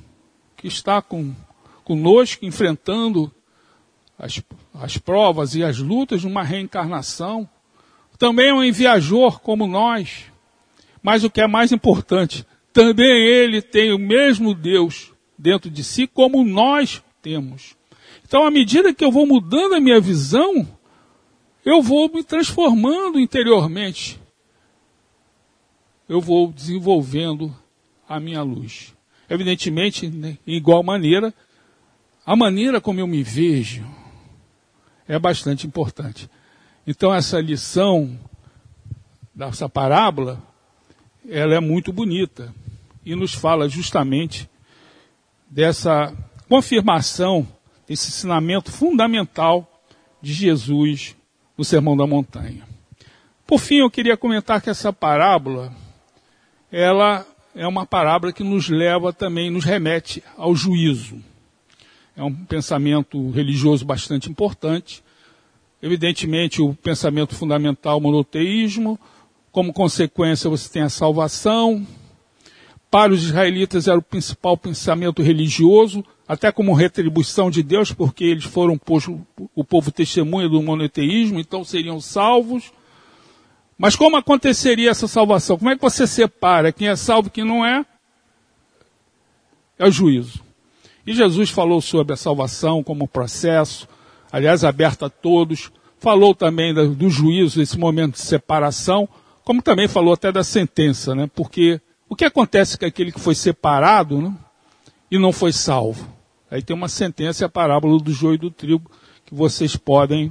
[0.56, 1.34] que está com,
[1.84, 3.32] conosco, enfrentando
[4.18, 4.42] as,
[4.74, 7.48] as provas e as lutas de uma reencarnação.
[8.18, 10.24] Também é um viajor como nós.
[11.00, 16.06] Mas o que é mais importante, também ele tem o mesmo Deus dentro de si
[16.08, 17.76] como nós temos.
[18.26, 20.66] Então, à medida que eu vou mudando a minha visão,
[21.64, 24.20] eu vou me transformando interiormente.
[26.08, 27.54] Eu vou desenvolvendo
[28.08, 28.94] a minha luz.
[29.30, 31.32] Evidentemente, né, em igual maneira,
[32.26, 33.86] a maneira como eu me vejo
[35.08, 36.30] é bastante importante.
[36.86, 38.18] Então, essa lição
[39.34, 40.40] dessa parábola,
[41.28, 42.54] ela é muito bonita
[43.04, 44.48] e nos fala justamente
[45.50, 46.14] dessa
[46.48, 47.48] confirmação,
[47.86, 49.82] desse ensinamento fundamental
[50.20, 51.16] de Jesus
[51.56, 52.66] no Sermão da Montanha.
[53.46, 55.72] Por fim, eu queria comentar que essa parábola,
[56.70, 61.22] ela é uma parábola que nos leva também, nos remete ao juízo.
[62.18, 65.04] É um pensamento religioso bastante importante.
[65.80, 68.98] Evidentemente, o pensamento fundamental monoteísmo.
[69.52, 71.86] Como consequência, você tem a salvação.
[72.90, 78.44] Para os israelitas era o principal pensamento religioso, até como retribuição de Deus, porque eles
[78.44, 78.80] foram
[79.54, 82.72] o povo testemunha do monoteísmo, então seriam salvos.
[83.78, 85.56] Mas como aconteceria essa salvação?
[85.56, 87.86] Como é que você separa quem é salvo e quem não é?
[89.78, 90.47] É o juízo.
[91.08, 93.88] E Jesus falou sobre a salvação como processo,
[94.30, 95.72] aliás, aberto a todos.
[95.98, 99.08] Falou também do juízo, esse momento de separação,
[99.42, 101.26] como também falou até da sentença, né?
[101.34, 101.80] Porque
[102.10, 104.34] o que acontece com aquele que foi separado né?
[105.10, 106.06] e não foi salvo?
[106.50, 108.90] Aí tem uma sentença, a parábola do joio e do trigo,
[109.24, 110.30] que vocês podem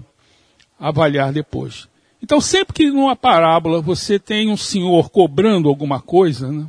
[0.80, 1.90] avaliar depois.
[2.22, 6.68] Então, sempre que numa parábola você tem um senhor cobrando alguma coisa, né,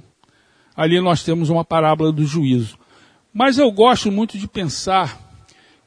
[0.75, 2.79] ali nós temos uma parábola do juízo.
[3.33, 5.18] Mas eu gosto muito de pensar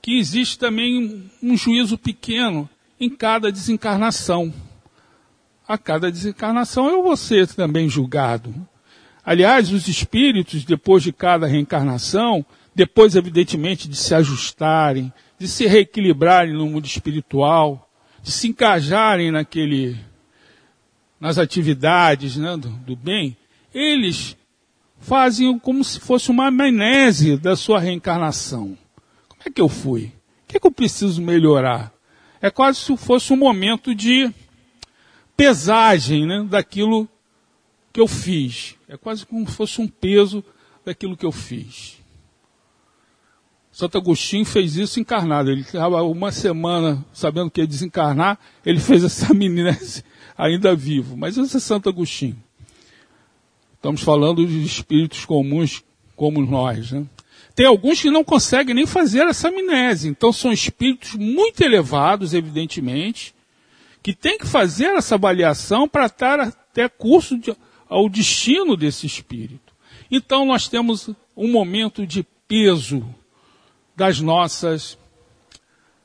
[0.02, 2.70] que existe também um juízo pequeno
[3.00, 4.54] em cada desencarnação.
[5.68, 8.54] A cada desencarnação eu vou ser também julgado.
[9.24, 16.54] Aliás, os espíritos, depois de cada reencarnação, depois, evidentemente, de se ajustarem, de se reequilibrarem
[16.54, 17.89] no mundo espiritual,
[18.24, 19.98] de se encajarem naquele,
[21.20, 23.38] nas atividades né, do, do bem,
[23.74, 24.36] eles
[25.02, 28.78] fazem como se fosse uma amnese da sua reencarnação.
[29.28, 30.14] Como é que eu fui?
[30.43, 31.91] O que, é que eu preciso melhorar?
[32.39, 34.32] É quase se fosse um momento de
[35.36, 37.10] pesagem né, daquilo
[37.91, 38.76] que eu fiz.
[38.88, 40.43] É quase como se fosse um peso
[40.86, 41.97] daquilo que eu fiz.
[43.72, 45.49] Santo Agostinho fez isso encarnado.
[45.49, 50.04] Ele estava uma semana sabendo que ia desencarnar, ele fez essa amnésia
[50.38, 51.18] ainda vivo.
[51.18, 52.41] Mas isso é Santo Agostinho.
[53.82, 55.84] Estamos falando de espíritos comuns
[56.16, 56.92] como nós.
[56.92, 57.04] Né?
[57.56, 60.08] Tem alguns que não conseguem nem fazer essa amnésia.
[60.08, 63.34] Então são espíritos muito elevados, evidentemente,
[64.04, 67.56] que têm que fazer essa avaliação para estar até curso de,
[67.90, 69.74] ao destino desse espírito.
[70.12, 73.04] Então nós temos um momento de peso
[73.96, 74.96] das nossas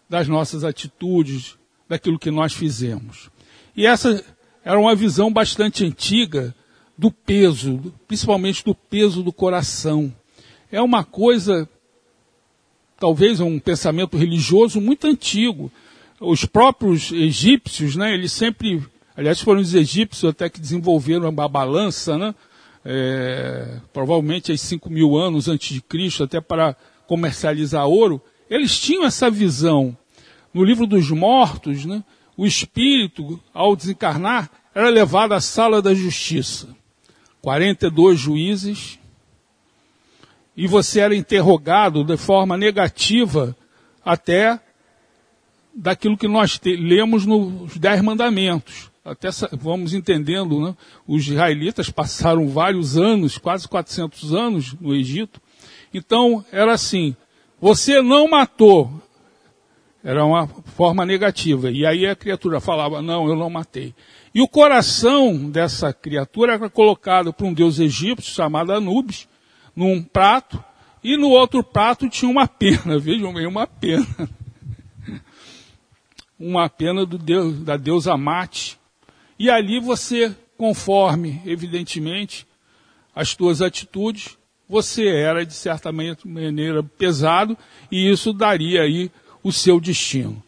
[0.09, 3.29] das nossas atitudes, daquilo que nós fizemos.
[3.77, 4.25] E essa
[4.65, 6.55] era uma visão bastante antiga
[6.97, 10.13] do peso, principalmente do peso do coração.
[10.71, 11.69] É uma coisa,
[12.99, 15.71] talvez um pensamento religioso muito antigo.
[16.21, 18.83] Os próprios egípcios, né, eles sempre,
[19.17, 22.35] aliás, foram os egípcios até que desenvolveram a balança, né,
[22.85, 26.77] é, provavelmente há 5 mil anos antes de Cristo, até para
[27.07, 29.97] comercializar ouro, eles tinham essa visão.
[30.55, 32.03] No livro dos mortos, né,
[32.37, 36.69] o espírito, ao desencarnar, era levado à sala da justiça.
[37.47, 38.99] 42 juízes,
[40.57, 43.57] e você era interrogado de forma negativa
[44.05, 44.59] até
[45.73, 48.91] daquilo que nós lemos nos Dez Mandamentos.
[49.05, 50.77] Até vamos entendendo, né?
[51.07, 55.41] os israelitas passaram vários anos, quase 400 anos no Egito.
[55.95, 57.15] Então, era assim,
[57.61, 58.91] você não matou.
[60.07, 61.69] Era uma forma negativa.
[61.69, 63.93] E aí a criatura falava, não, eu não matei.
[64.33, 69.27] E o coração dessa criatura era colocado para um deus egípcio chamado Anubis,
[69.75, 70.63] num prato,
[71.03, 74.07] e no outro prato tinha uma pena, vejam bem, uma pena.
[76.39, 78.79] Uma pena do deus, da deusa Mate.
[79.37, 82.47] E ali você, conforme, evidentemente,
[83.13, 84.39] as tuas atitudes,
[84.69, 87.59] você era, de certa maneira, pesado,
[87.91, 89.11] e isso daria aí
[89.47, 90.43] o seu destino.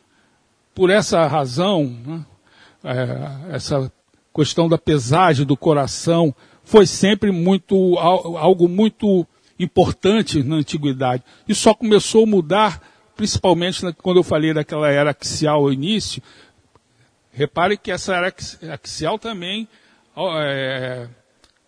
[0.74, 2.26] Por essa razão, né,
[2.82, 3.92] é, essa
[4.34, 6.34] questão da pesagem do coração
[6.64, 9.24] foi sempre muito algo muito
[9.56, 11.22] importante na antiguidade.
[11.46, 12.82] E só começou a mudar,
[13.16, 16.20] principalmente quando eu falei daquela era axial ao início.
[17.32, 18.34] Repare que essa era
[18.72, 19.68] axial também
[20.40, 21.06] é,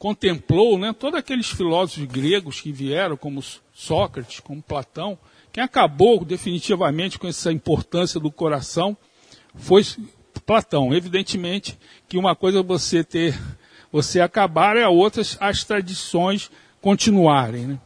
[0.00, 3.40] contemplou né, todos aqueles filósofos gregos que vieram, como
[3.72, 5.16] Sócrates, como Platão.
[5.52, 8.96] Quem acabou definitivamente com essa importância do coração
[9.54, 9.84] foi
[10.46, 10.92] Platão.
[10.92, 11.78] Evidentemente
[12.08, 13.38] que uma coisa é você ter
[13.92, 17.66] você acabar e a outras as tradições continuarem.
[17.66, 17.78] Né?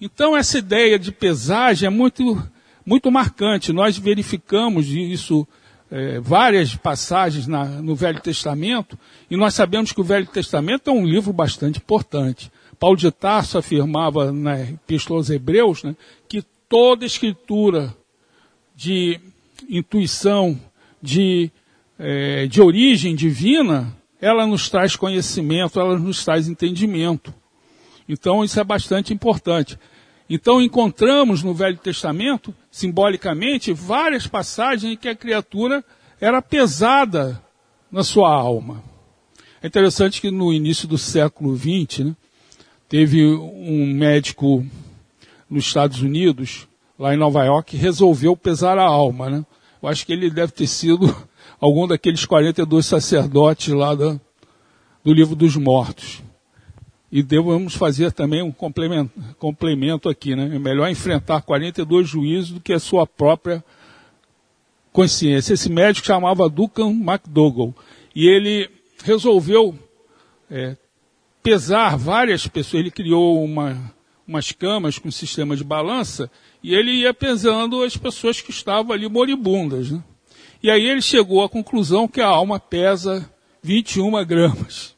[0.00, 2.42] Então essa ideia de pesagem é muito,
[2.84, 3.72] muito marcante.
[3.72, 5.46] Nós verificamos isso
[5.90, 8.98] é, várias passagens na, no Velho Testamento
[9.30, 12.50] e nós sabemos que o Velho Testamento é um livro bastante importante.
[12.78, 15.96] Paulo de Tarso afirmava na Epístola aos Hebreus né,
[16.28, 17.94] que toda escritura
[18.74, 19.20] de
[19.68, 20.60] intuição,
[21.00, 21.50] de,
[21.98, 27.34] é, de origem divina, ela nos traz conhecimento, ela nos traz entendimento.
[28.08, 29.78] Então isso é bastante importante.
[30.28, 35.84] Então encontramos no Velho Testamento, simbolicamente, várias passagens em que a criatura
[36.20, 37.40] era pesada
[37.90, 38.82] na sua alma.
[39.62, 42.16] É interessante que no início do século XX, né,
[42.88, 44.66] teve um médico
[45.48, 46.68] nos Estados Unidos,
[46.98, 49.30] lá em Nova York, resolveu pesar a alma.
[49.30, 49.46] Né?
[49.82, 51.14] Eu acho que ele deve ter sido
[51.60, 54.18] algum daqueles 42 sacerdotes lá da,
[55.04, 56.22] do livro dos mortos.
[57.10, 60.50] E devemos fazer também um complemento, complemento aqui, né?
[60.54, 63.64] É melhor enfrentar 42 juízes do que a sua própria
[64.92, 65.54] consciência.
[65.54, 67.74] Esse médico chamava Duncan McDougall.
[68.14, 68.68] E ele
[69.04, 69.78] resolveu
[70.50, 70.76] é,
[71.42, 72.80] pesar várias pessoas.
[72.80, 73.94] Ele criou uma,
[74.26, 76.30] umas camas com sistema de balança
[76.62, 79.90] e ele ia pesando as pessoas que estavam ali moribundas.
[79.90, 80.02] Né?
[80.62, 83.30] E aí ele chegou à conclusão que a alma pesa
[83.62, 84.96] 21 gramas.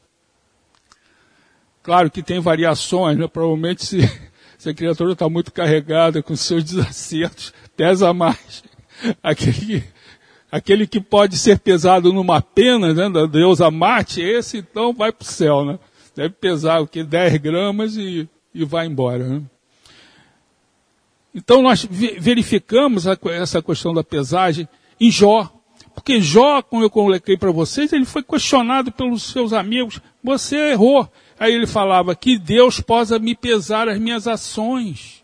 [1.83, 3.27] Claro que tem variações, né?
[3.27, 3.99] provavelmente se,
[4.57, 8.63] se a criatura está muito carregada com seus desacertos, pesa mais.
[9.23, 9.83] Aquele,
[10.51, 15.23] aquele que pode ser pesado numa pena, né, da deusa Marte, esse então vai para
[15.23, 15.79] o céu, né?
[16.13, 19.27] Deve pesar o que 10 gramas e, e vai embora.
[19.27, 19.41] Né?
[21.33, 24.67] Então nós verificamos essa questão da pesagem
[24.99, 25.51] em Jó.
[25.93, 29.99] Porque Jó, como eu coloquei para vocês, ele foi questionado pelos seus amigos.
[30.23, 31.09] Você errou.
[31.39, 35.23] Aí ele falava que Deus possa me pesar as minhas ações.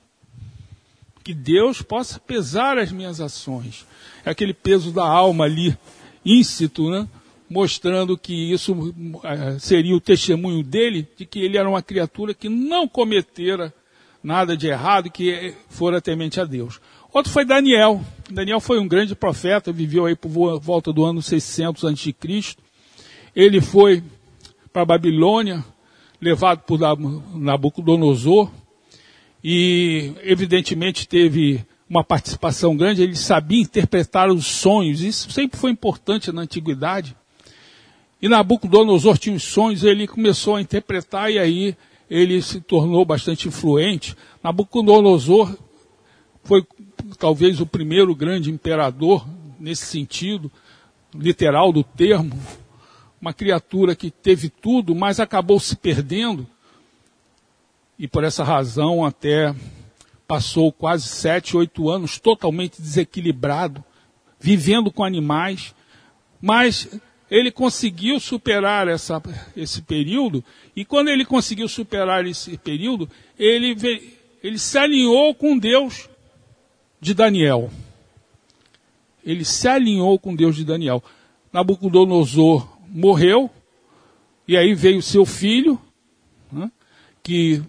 [1.24, 3.86] Que Deus possa pesar as minhas ações.
[4.24, 5.78] É aquele peso da alma ali,
[6.24, 7.08] íncito, né?
[7.50, 8.94] Mostrando que isso
[9.24, 13.74] eh, seria o testemunho dele de que ele era uma criatura que não cometera
[14.24, 16.82] nada de errado, que fora temente a Deus.
[17.14, 18.04] Outro foi Daniel.
[18.30, 22.16] Daniel foi um grande profeta, viveu aí por volta do ano 600 a.C.
[23.36, 24.04] Ele foi
[24.74, 25.64] para a Babilônia,
[26.20, 26.80] levado por
[27.36, 28.52] Nabucodonosor,
[29.44, 36.32] e evidentemente teve uma participação grande, ele sabia interpretar os sonhos, isso sempre foi importante
[36.32, 37.16] na antiguidade.
[38.26, 41.78] E Nabucodonosor tinha os sonhos, ele começou a interpretar e aí
[42.10, 44.18] ele se tornou bastante influente.
[44.44, 45.56] Nabucodonosor
[46.44, 46.66] foi
[47.20, 49.28] talvez o primeiro grande imperador
[49.60, 50.52] nesse sentido
[51.14, 52.36] literal do termo,
[53.22, 56.48] uma criatura que teve tudo, mas acabou se perdendo.
[58.00, 59.56] E por essa razão até
[60.28, 63.84] passou quase sete, oito anos totalmente desequilibrado,
[64.40, 65.76] vivendo com animais,
[66.42, 66.90] mas
[67.30, 69.22] ele conseguiu superar essa,
[69.56, 70.44] esse período,
[70.76, 73.76] e quando ele conseguiu superar esse período, ele,
[74.44, 76.10] ele se alinhou com Deus
[77.02, 77.72] de Daniel.
[79.24, 81.04] Ele se alinhou com Deus de Daniel.
[81.52, 83.50] Nabucodonosor morreu,
[84.48, 85.82] e aí veio seu filho,
[86.52, 86.70] né,
[87.24, 87.64] que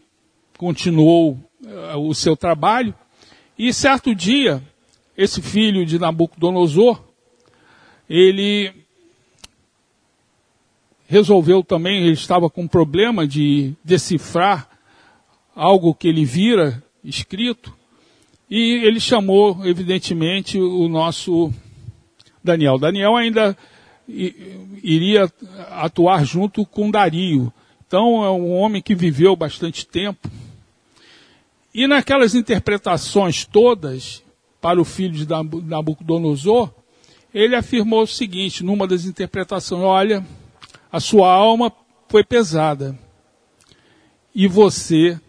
[0.59, 2.95] continuou uh, o seu trabalho,
[3.59, 4.63] e certo dia,
[5.17, 7.03] esse filho de Nabucodonosor,
[8.09, 8.86] ele
[11.07, 14.69] resolveu também, ele estava com problema de decifrar
[15.55, 17.75] algo que ele vira escrito,
[18.49, 21.53] e ele chamou, evidentemente, o nosso
[22.43, 22.79] Daniel.
[22.79, 23.57] Daniel ainda
[24.83, 25.31] iria
[25.71, 27.53] atuar junto com Dario.
[27.87, 30.31] Então é um homem que viveu bastante tempo.
[31.75, 34.23] E naquelas interpretações todas
[34.61, 35.27] para o filho de
[35.65, 36.71] Nabucodonosor,
[37.35, 40.25] ele afirmou o seguinte, numa das interpretações, olha,
[40.97, 41.71] a sua alma
[42.09, 42.99] foi pesada.
[44.35, 45.21] E você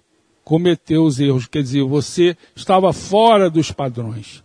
[0.42, 4.42] cometeu os erros, quer dizer, você estava fora dos padrões.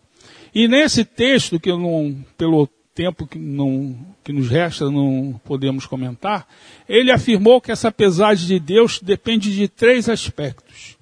[0.53, 6.45] E nesse texto, que não, pelo tempo que, não, que nos resta não podemos comentar,
[6.89, 10.99] ele afirmou que essa pesagem de Deus depende de três aspectos.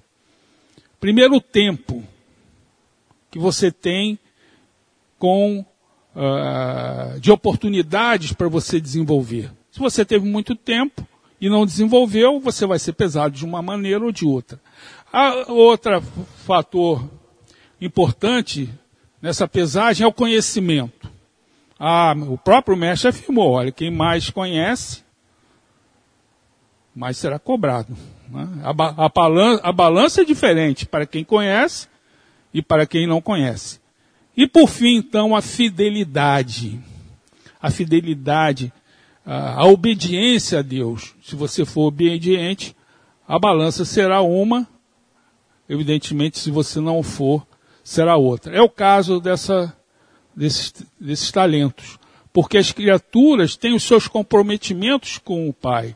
[0.99, 2.03] Primeiro, o tempo
[3.31, 4.19] que você tem
[5.17, 5.65] com
[6.15, 9.51] uh, de oportunidades para você desenvolver.
[9.71, 11.07] Se você teve muito tempo
[11.39, 14.59] e não desenvolveu, você vai ser pesado de uma maneira ou de outra.
[15.11, 16.01] A outro
[16.45, 17.09] fator
[17.79, 18.69] importante
[19.21, 21.09] nessa pesagem é o conhecimento.
[21.79, 25.03] Ah, o próprio mestre afirmou, olha, quem mais conhece,
[26.93, 27.97] mais será cobrado.
[28.29, 28.47] Né?
[28.63, 31.87] A, a, balança, a balança é diferente para quem conhece
[32.53, 33.79] e para quem não conhece.
[34.35, 36.79] E por fim, então, a fidelidade.
[37.61, 38.71] A fidelidade
[39.25, 41.13] a, obediência a Deus.
[41.23, 42.75] Se você for obediente,
[43.27, 44.67] a balança será uma,
[45.69, 47.45] evidentemente, se você não for,
[47.83, 48.55] será outra.
[48.55, 49.75] É o caso dessa,
[50.35, 51.99] desses, desses talentos.
[52.33, 55.95] Porque as criaturas têm os seus comprometimentos com o Pai,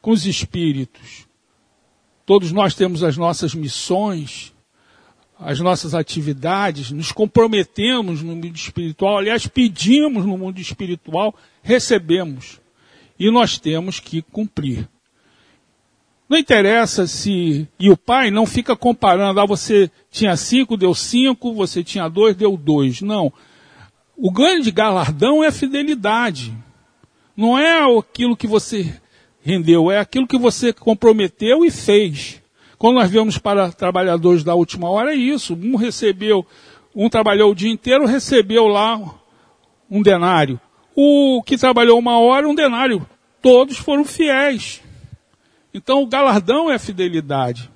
[0.00, 1.26] com os espíritos.
[2.24, 4.54] Todos nós temos as nossas missões,
[5.40, 12.60] as nossas atividades, nos comprometemos no mundo espiritual, aliás, pedimos no mundo espiritual, recebemos.
[13.18, 14.86] E nós temos que cumprir.
[16.28, 17.66] Não interessa se.
[17.78, 22.36] E o pai não fica comparando, ah, você tinha cinco, deu cinco, você tinha dois,
[22.36, 23.00] deu dois.
[23.00, 23.32] Não.
[24.16, 26.54] O grande galardão é a fidelidade.
[27.36, 28.94] Não é aquilo que você
[29.42, 32.39] rendeu, é aquilo que você comprometeu e fez.
[32.80, 35.52] Quando nós vemos para trabalhadores da última hora, é isso.
[35.52, 36.46] Um recebeu,
[36.96, 38.98] um trabalhou o dia inteiro, recebeu lá
[39.90, 40.58] um denário.
[40.96, 43.06] O que trabalhou uma hora, um denário.
[43.42, 44.80] Todos foram fiéis.
[45.74, 47.70] Então o galardão é a fidelidade.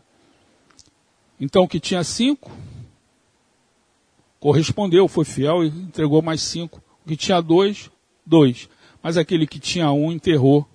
[1.39, 2.51] Então o que tinha cinco,
[4.41, 6.83] correspondeu, foi fiel e entregou mais cinco.
[7.05, 7.91] O que tinha dois,
[8.25, 8.71] dois.
[9.03, 10.67] Mas aquele que tinha um enterrou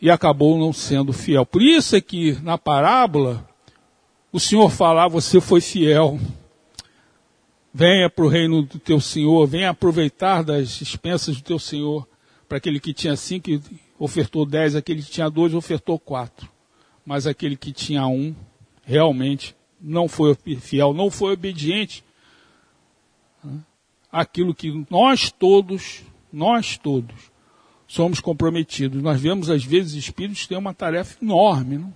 [0.00, 1.46] e acabou não sendo fiel.
[1.46, 3.48] Por isso é que na parábola
[4.32, 6.18] o Senhor fala: você foi fiel.
[7.72, 12.08] Venha para o reino do teu Senhor, venha aproveitar das expensas do teu Senhor.
[12.48, 13.50] Para aquele que tinha cinco,
[13.98, 16.48] ofertou dez, aquele que tinha dois, ofertou quatro.
[17.04, 18.34] Mas aquele que tinha um,
[18.82, 22.02] realmente não foi fiel, não foi obediente
[24.10, 27.30] aquilo que nós todos, nós todos,
[27.86, 29.02] somos comprometidos.
[29.02, 31.78] Nós vemos, às vezes, espíritos que têm uma tarefa enorme.
[31.78, 31.94] Não?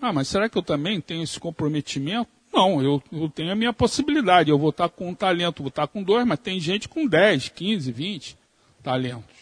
[0.00, 2.28] Ah, mas será que eu também tenho esse comprometimento?
[2.52, 4.50] Não, eu, eu tenho a minha possibilidade.
[4.50, 7.50] Eu vou estar com um talento, vou estar com dois, mas tem gente com 10,
[7.50, 8.36] 15, 20
[8.82, 9.36] talentos.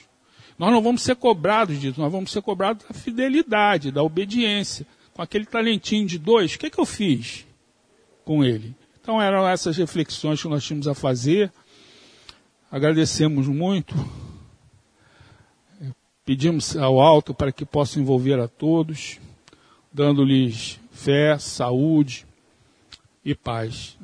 [0.58, 4.86] Nós não vamos ser cobrados disso, nós vamos ser cobrados da fidelidade, da obediência.
[5.14, 7.46] Com aquele talentinho de dois, o que, é que eu fiz
[8.24, 8.76] com ele?
[9.00, 11.50] Então eram essas reflexões que nós tínhamos a fazer.
[12.70, 13.94] Agradecemos muito
[16.30, 19.18] Pedimos ao alto para que possa envolver a todos,
[19.92, 22.24] dando-lhes fé, saúde
[23.24, 23.98] e paz.